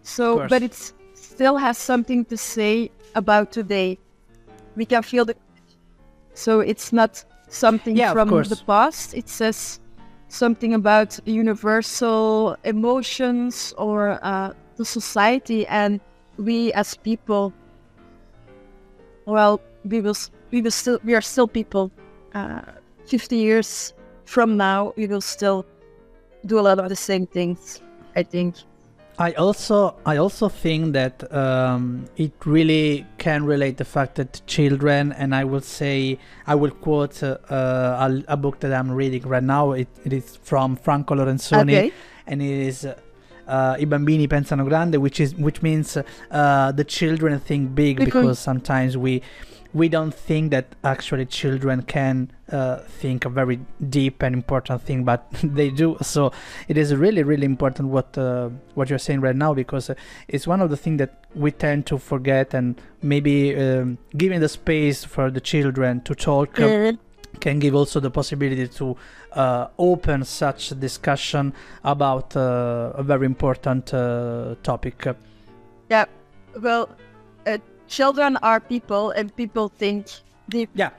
[0.05, 0.75] so but it
[1.15, 3.99] still has something to say about today.
[4.77, 5.35] We can feel the
[6.35, 9.15] so it's not something Yeah, from the past.
[9.15, 9.81] It says
[10.29, 16.01] something about universal emotions or uh, the society and
[16.39, 17.53] we as people
[19.27, 20.17] well we will
[20.51, 21.91] we will still we are still people.
[22.35, 22.63] Uh,
[23.07, 25.65] 50 years from now we will still
[26.47, 27.81] do a lot of the same things
[28.17, 28.57] i think
[29.19, 35.13] I also I also think that um, it really can relate the fact that children
[35.13, 39.23] and I will say I will quote uh, uh, a, a book that I'm reading
[39.23, 39.73] right now.
[39.73, 41.93] It, it is from Franco Lorenzoni Okay.
[42.27, 42.89] and it is
[43.47, 45.97] uh, I bambini pensano grande, which is which means
[46.31, 49.23] uh, the children think big Because- because sometimes we
[49.73, 53.59] we don't think that actually children can uh, think a very
[53.91, 55.97] deep and important thing, but they do.
[56.01, 56.31] So
[56.69, 59.95] it is really, really important what uh, what you're saying right now because uh,
[60.29, 64.49] it's one of the things that we tend to forget, and maybe um, giving the
[64.49, 66.93] space for the children to talk uh,
[67.41, 68.97] can give also the possibility to
[69.35, 75.07] uh, open such discussion about uh, a very important uh, topic.
[75.91, 76.05] yeah
[76.63, 76.89] well
[77.47, 80.07] uh, children are people and people think
[80.49, 80.91] they Yeah,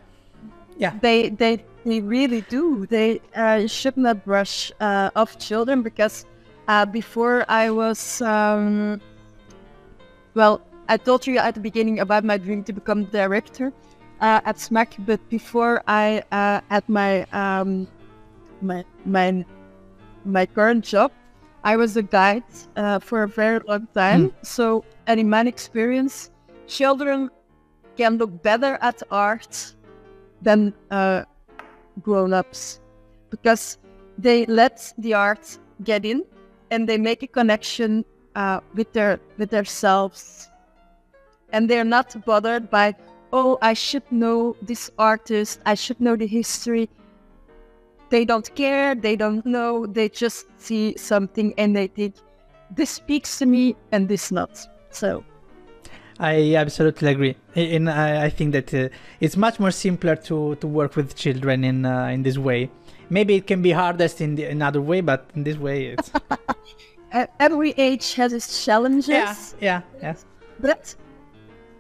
[0.78, 0.94] yeah.
[1.02, 6.26] they they they really do they uh, should not brush uh, off children because
[6.68, 9.00] uh, before i was um,
[10.34, 13.72] well i told you at the beginning about my dream to become director
[14.22, 14.98] uh, at S.M.A.K.
[15.06, 17.88] but before i uh, had my um,
[18.66, 19.46] my my
[20.26, 21.12] my current job
[21.66, 22.44] I was a guide
[22.76, 24.32] uh, for a very long time.
[24.44, 26.30] So, and in my experience,
[26.68, 27.32] children
[27.98, 29.74] can look better at art
[30.44, 31.24] than uh,
[32.04, 32.82] grown-ups
[33.32, 33.80] because
[34.20, 36.24] they let the art get in
[36.70, 38.06] and they make a connection
[38.36, 40.52] uh, with their with themselves.
[41.52, 42.94] And they're not bothered by
[43.34, 45.62] oh i should know this artist.
[45.66, 46.90] I should know the history
[48.16, 52.16] they don't care they don't know they just see something and they think
[52.78, 54.54] this speaks to me and this not
[54.90, 55.24] so
[56.18, 58.88] I absolutely agree, and I, think that uh,
[59.20, 62.72] it's much more simpler to, to work with children in uh, in this way.
[63.10, 66.10] Maybe it can be hardest in the, another way, but in this way, it's
[67.40, 70.16] every age has its challenges yeah, yeah, yeah.
[70.60, 70.96] but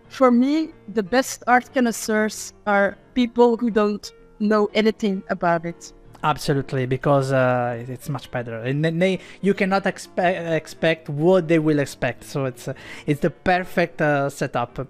[0.10, 5.94] for me the best art connoisseurs are people who don't know anything about it
[6.24, 11.80] Absolutely, because uh, it's much better, and they you cannot expect expect what they will
[11.80, 12.24] expect.
[12.24, 12.74] So it's uh,
[13.06, 14.88] it's the perfect uh, setup.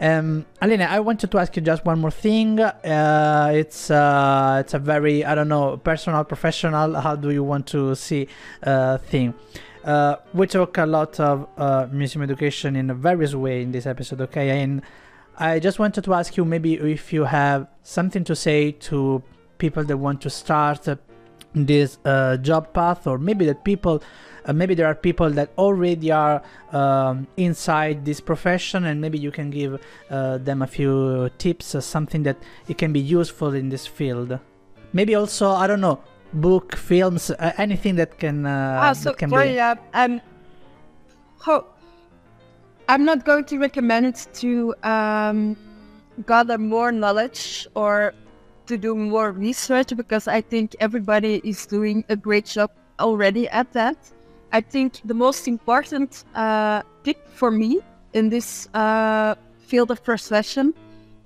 [0.00, 2.58] Um, Alina, I wanted to ask you just one more thing.
[2.58, 7.00] Uh, it's uh, it's a very I don't know personal, professional.
[7.00, 8.26] How do you want to see
[8.64, 9.34] uh, thing?
[10.34, 14.20] We talk a lot of museum education in a various way in this episode.
[14.22, 14.82] Okay, and
[15.38, 19.22] I just wanted to ask you maybe if you have something to say to
[19.62, 20.96] people that want to start uh,
[21.54, 24.02] this uh, job path or maybe that people
[24.44, 26.42] uh, maybe there are people that already are
[26.72, 29.72] um, inside this profession and maybe you can give
[30.10, 32.36] uh, them a few tips uh, something that
[32.68, 34.38] it can be useful in this field.
[34.92, 35.98] Maybe also i don't know
[36.32, 40.20] book films uh, anything that can uh, ah, so that can be yeah, um,
[41.38, 41.66] ho-
[42.88, 45.56] I'm not going to recommend to um,
[46.26, 48.14] gather more knowledge or
[48.66, 53.72] to do more research because I think everybody is doing a great job already at
[53.72, 53.96] that.
[54.52, 57.80] I think the most important uh, tip for me
[58.12, 60.74] in this uh, field of profession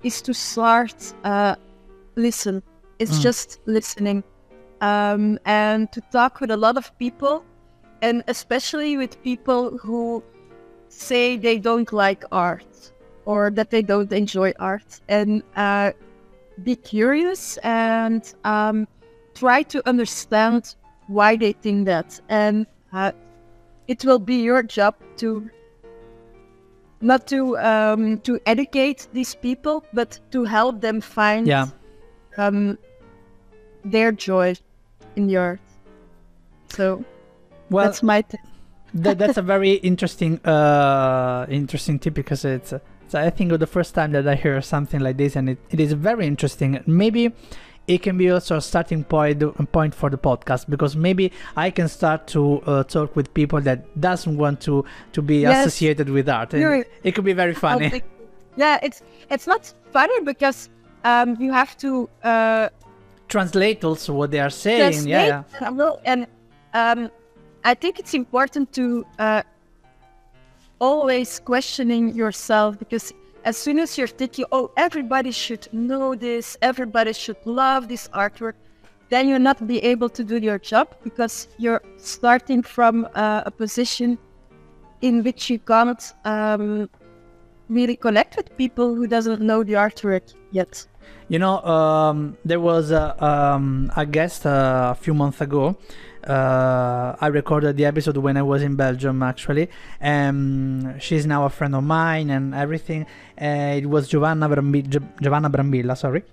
[0.03, 1.55] is to start uh,
[2.15, 2.63] listen.
[2.99, 3.21] It's Mm.
[3.21, 4.23] just listening
[4.81, 7.43] um, and to talk with a lot of people,
[8.01, 10.23] and especially with people who
[10.89, 12.91] say they don't like art
[13.25, 15.91] or that they don't enjoy art, and uh,
[16.63, 18.87] be curious and um,
[19.35, 20.75] try to understand
[21.07, 23.11] why they think that, and uh,
[23.87, 25.49] it will be your job to
[27.01, 31.67] not to um, to educate these people, but to help them find yeah.
[32.37, 32.77] um,
[33.85, 34.55] their joy
[35.15, 35.59] in the art.
[36.69, 37.03] So
[37.69, 38.23] well that's my
[38.93, 43.67] that, that's a very interesting uh interesting tip because it's, uh, it's i think the
[43.67, 47.31] first time that i hear something like this and it, it is very interesting maybe
[47.87, 49.41] it can be also a starting point
[49.71, 53.79] point for the podcast because maybe i can start to uh, talk with people that
[54.01, 54.83] doesn't want to
[55.13, 55.65] to be Yes.
[55.65, 58.03] associated with art and it could be very funny think-
[58.57, 60.69] yeah, it's it's not funny because
[61.03, 62.67] um, you have to uh,
[63.29, 65.69] translate also what they are saying yeah, yeah.
[65.69, 66.25] Well, and
[66.73, 67.11] um,
[67.63, 69.43] I think it's important to uh,
[70.79, 73.13] always questioning yourself because
[73.43, 78.53] as soon as you're thinking, oh, everybody should know this, everybody should love this artwork,
[79.09, 83.51] then you're not be able to do your job because you're starting from uh, a
[83.51, 84.17] position
[85.01, 86.89] in which you can't um,
[87.69, 90.85] really connect with people who doesn't know the artwork yet.
[91.29, 95.77] You know, um, there was a, um, a guest uh, a few months ago.
[96.27, 99.69] Uh, I recorded the episode when I was in Belgium, actually.
[100.01, 103.05] Um, she's now a friend of mine and everything.
[103.41, 106.23] Uh, it was Giovanna, Brambi- Gio- Giovanna Brambilla, sorry.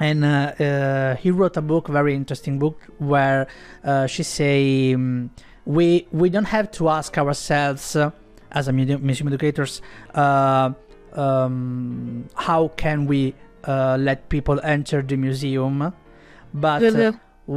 [0.00, 3.46] And uh, uh, he wrote a book, very interesting book, where
[3.84, 5.30] uh, she say um,
[5.64, 8.10] we we don't have to ask ourselves uh,
[8.50, 9.80] as a museum, educators
[10.14, 10.76] um,
[12.34, 13.34] how can we
[13.66, 15.92] let people enter the museum,
[16.52, 16.80] but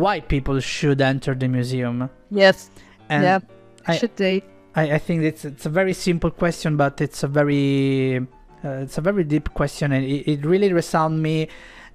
[0.04, 2.10] why people should enter the museum.
[2.32, 2.70] yes,
[3.10, 3.40] And yeah,
[3.88, 4.44] I- should they?
[4.76, 8.18] I, I think it's it's a very simple question, but it's a very
[8.66, 11.48] uh, it's a very deep question, and it, it really resound me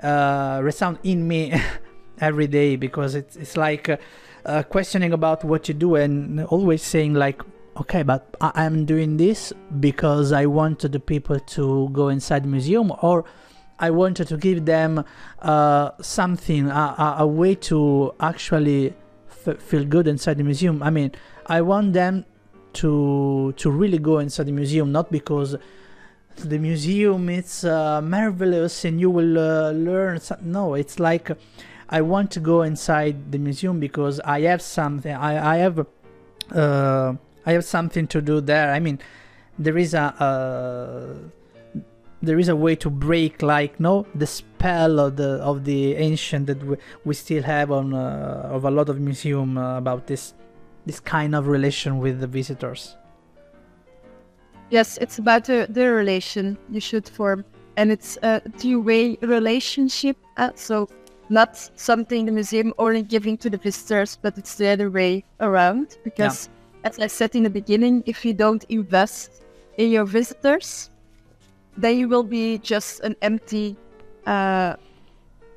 [0.03, 1.53] uh, resound in me
[2.29, 3.97] every day because it's it's like uh,
[4.47, 7.43] uh, questioning about what you do and always saying like
[7.77, 12.49] okay but I- i'm doing this because i wanted the people to go inside the
[12.49, 13.25] museum or
[13.81, 15.05] i wanted to give them
[15.41, 18.95] uh, something a, a, way to actually
[19.59, 21.11] feel good inside the museum i mean
[21.47, 22.25] i want them
[22.73, 25.57] to to really go inside the museum not because
[26.37, 31.31] the museum is uh, marvelous and you will uh, learn some- no it's like
[31.89, 35.87] i want to go inside the museum because i have something i, I have
[36.53, 37.15] uh,
[37.47, 38.73] I have something to do there.
[38.73, 38.99] I mean,
[39.59, 41.15] there is a
[42.23, 46.47] there is a way to break like no the spell of the of the ancient
[46.47, 50.35] that we, we still have on uh, of a lot of museum uh, about this
[50.87, 52.97] this kind of relation with the visitors.
[54.71, 57.45] Yes, it's about the, the relation you should form,
[57.77, 60.17] and it's a two-way relationship.
[60.37, 60.89] Uh, so
[61.29, 65.99] not something the museum only giving to the visitors, but it's the other way around.
[66.05, 66.49] Because,
[66.83, 66.89] yeah.
[66.89, 69.43] as I said in the beginning, if you don't invest
[69.77, 70.91] in your visitors,
[71.81, 73.77] then you will be just an empty,
[74.27, 74.77] uh,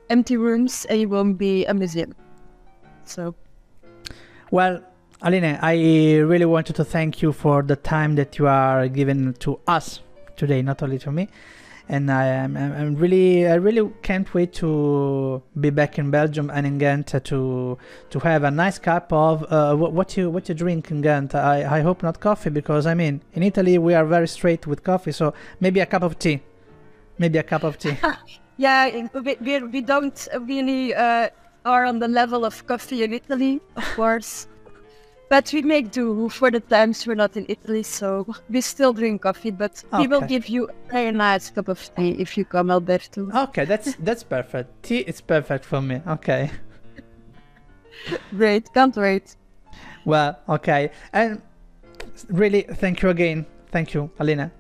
[0.10, 2.16] empty rooms, and you won't be a museum.
[3.06, 3.36] So,
[4.52, 4.82] well,
[5.22, 9.60] Aline, I really wanted to thank you for the time that you are giving to
[9.68, 10.02] us
[10.36, 11.30] today, not only to me
[11.90, 16.66] and I am I'm really I really can't wait to be back in Belgium and
[16.66, 17.78] in Ghent to
[18.10, 21.36] to have a nice cup of uh, what, what you what you drink in Ghent.
[21.36, 24.84] I I hope not coffee because I mean in Italy we are very straight with
[24.84, 26.42] coffee, so maybe a cup of tea,
[27.18, 27.98] maybe a cup of tea.
[28.58, 31.30] yeah, we, we, we don't really uh,
[31.66, 34.48] are on the level of coffee in Italy, of course.
[35.34, 39.24] But we make do for the times we're not in Italy, so we still drink
[39.24, 39.50] coffee.
[39.50, 40.04] But okay.
[40.04, 43.32] we will give you a very nice cup of tea if you come, Alberto.
[43.46, 44.84] Okay, that's that's perfect.
[44.84, 46.02] Tea is perfect for me.
[46.08, 46.52] Okay.
[48.38, 49.36] Great, can't wait.
[50.06, 51.42] Well, okay, and
[52.30, 53.48] really, thank you again.
[53.72, 54.52] Thank you, Alina.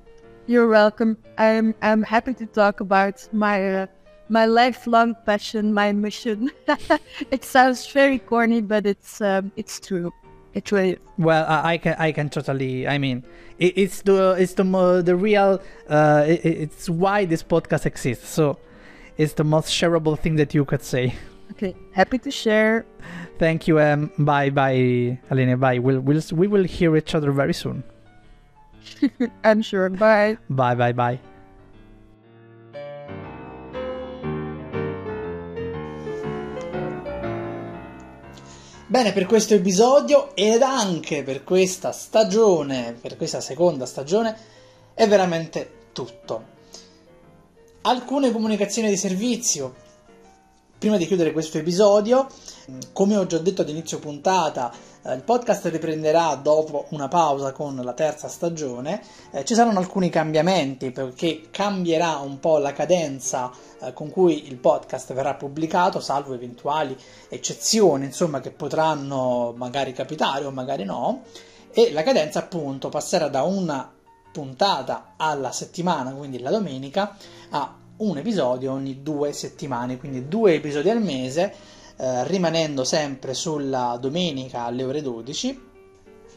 [0.47, 1.17] You're welcome.
[1.37, 3.57] I'm I'm happy to talk about my.
[3.75, 3.87] Uh,
[4.29, 6.49] my lifelong passion, my mission.
[7.29, 10.11] it sounds very corny, but it's um, it's true.
[10.53, 10.97] It really.
[11.17, 12.87] Well, I, I can I can totally.
[12.87, 13.23] I mean,
[13.59, 15.61] it, it's the it's the the real.
[15.89, 18.29] Uh, it, it's why this podcast exists.
[18.29, 18.59] So,
[19.17, 21.15] it's the most shareable thing that you could say.
[21.51, 22.85] Okay, happy to share.
[23.39, 23.79] Thank you.
[23.79, 25.57] Um, bye, bye, Aline.
[25.59, 25.79] Bye.
[25.79, 27.83] We'll, we'll we will hear each other very soon.
[29.43, 29.89] I'm sure.
[29.89, 30.37] Bye.
[30.49, 31.32] Bye, bye, bye.
[38.93, 44.37] Bene, per questo episodio ed anche per questa stagione, per questa seconda stagione,
[44.93, 46.43] è veramente tutto.
[47.81, 49.73] Alcune comunicazioni di servizio.
[50.77, 52.27] Prima di chiudere questo episodio,
[52.91, 54.71] come ho già detto ad inizio puntata,
[55.11, 59.01] il podcast riprenderà dopo una pausa con la terza stagione.
[59.31, 63.51] Eh, ci saranno alcuni cambiamenti perché cambierà un po' la cadenza
[63.81, 66.95] eh, con cui il podcast verrà pubblicato, salvo eventuali
[67.27, 71.23] eccezioni, insomma, che potranno magari capitare o magari no.
[71.73, 73.91] E la cadenza appunto passerà da una
[74.31, 77.17] puntata alla settimana, quindi la domenica,
[77.49, 81.53] a un episodio ogni due settimane, quindi due episodi al mese
[82.03, 85.71] eh, rimanendo sempre sulla domenica alle ore 12.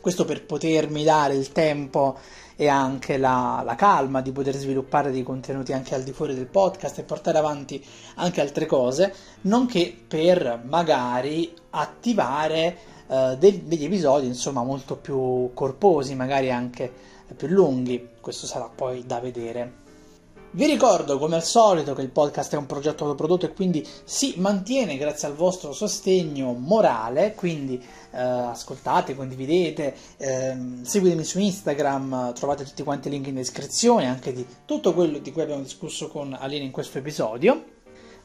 [0.01, 2.17] Questo per potermi dare il tempo
[2.55, 6.47] e anche la, la, calma di poter sviluppare dei contenuti anche al di fuori del
[6.47, 9.13] podcast e portare avanti anche altre cose,
[9.43, 16.93] nonché per magari attivare eh, dei, degli episodi insomma molto più corposi, magari anche
[17.37, 18.11] più lunghi.
[18.21, 19.86] Questo sarà poi da vedere.
[20.57, 24.37] Vi ricordo come al solito che il podcast è un progetto autoprodotto e quindi si
[24.39, 32.65] mantiene grazie al vostro sostegno morale, quindi eh, ascoltate, condividete, eh, seguitemi su Instagram, trovate
[32.65, 36.33] tutti quanti i link in descrizione anche di tutto quello di cui abbiamo discusso con
[36.33, 37.75] Aline in questo episodio.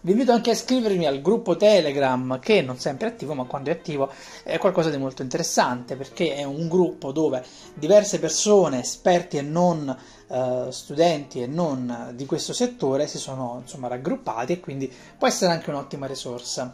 [0.04, 3.70] Vi invito anche a iscrivermi al gruppo Telegram che non sempre è attivo, ma quando
[3.70, 4.10] è attivo
[4.44, 7.44] è qualcosa di molto interessante perché è un gruppo dove
[7.76, 9.96] diverse persone, esperti e non
[10.32, 15.52] eh, studenti e non di questo settore, si sono insomma raggruppati e quindi può essere
[15.52, 16.74] anche un'ottima risorsa.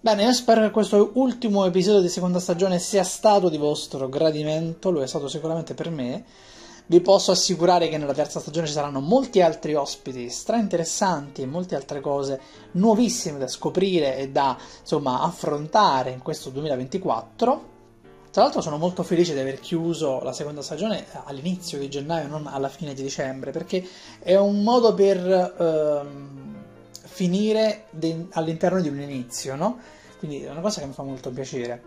[0.00, 4.90] Bene, io spero che questo ultimo episodio di seconda stagione sia stato di vostro gradimento,
[4.90, 6.24] lo è stato sicuramente per me.
[6.86, 11.46] Vi posso assicurare che nella terza stagione ci saranno molti altri ospiti stra interessanti e
[11.46, 12.40] molte altre cose
[12.72, 17.72] nuovissime da scoprire e da insomma affrontare in questo 2024.
[18.34, 22.48] Tra l'altro sono molto felice di aver chiuso la seconda stagione all'inizio di gennaio, non
[22.48, 23.86] alla fine di dicembre, perché
[24.18, 26.56] è un modo per ehm,
[27.04, 29.78] finire de- all'interno di un inizio, no?
[30.18, 31.80] Quindi è una cosa che mi fa molto piacere.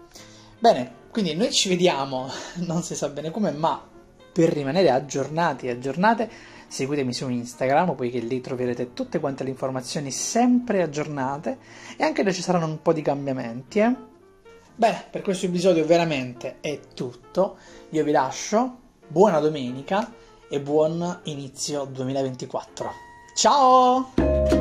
[0.57, 2.29] Bene, quindi noi ci vediamo,
[2.65, 3.85] non si sa bene come, ma
[4.31, 6.29] per rimanere aggiornati e aggiornate,
[6.69, 11.57] seguitemi su Instagram, poiché lì troverete tutte quante le informazioni sempre aggiornate
[11.97, 13.79] e anche lì ci saranno un po' di cambiamenti.
[13.79, 14.15] Eh?
[14.77, 17.57] Bene, per questo episodio veramente è tutto.
[17.89, 20.13] Io vi lascio, buona domenica
[20.47, 22.91] e buon inizio 2024.
[23.35, 24.56] Ciao!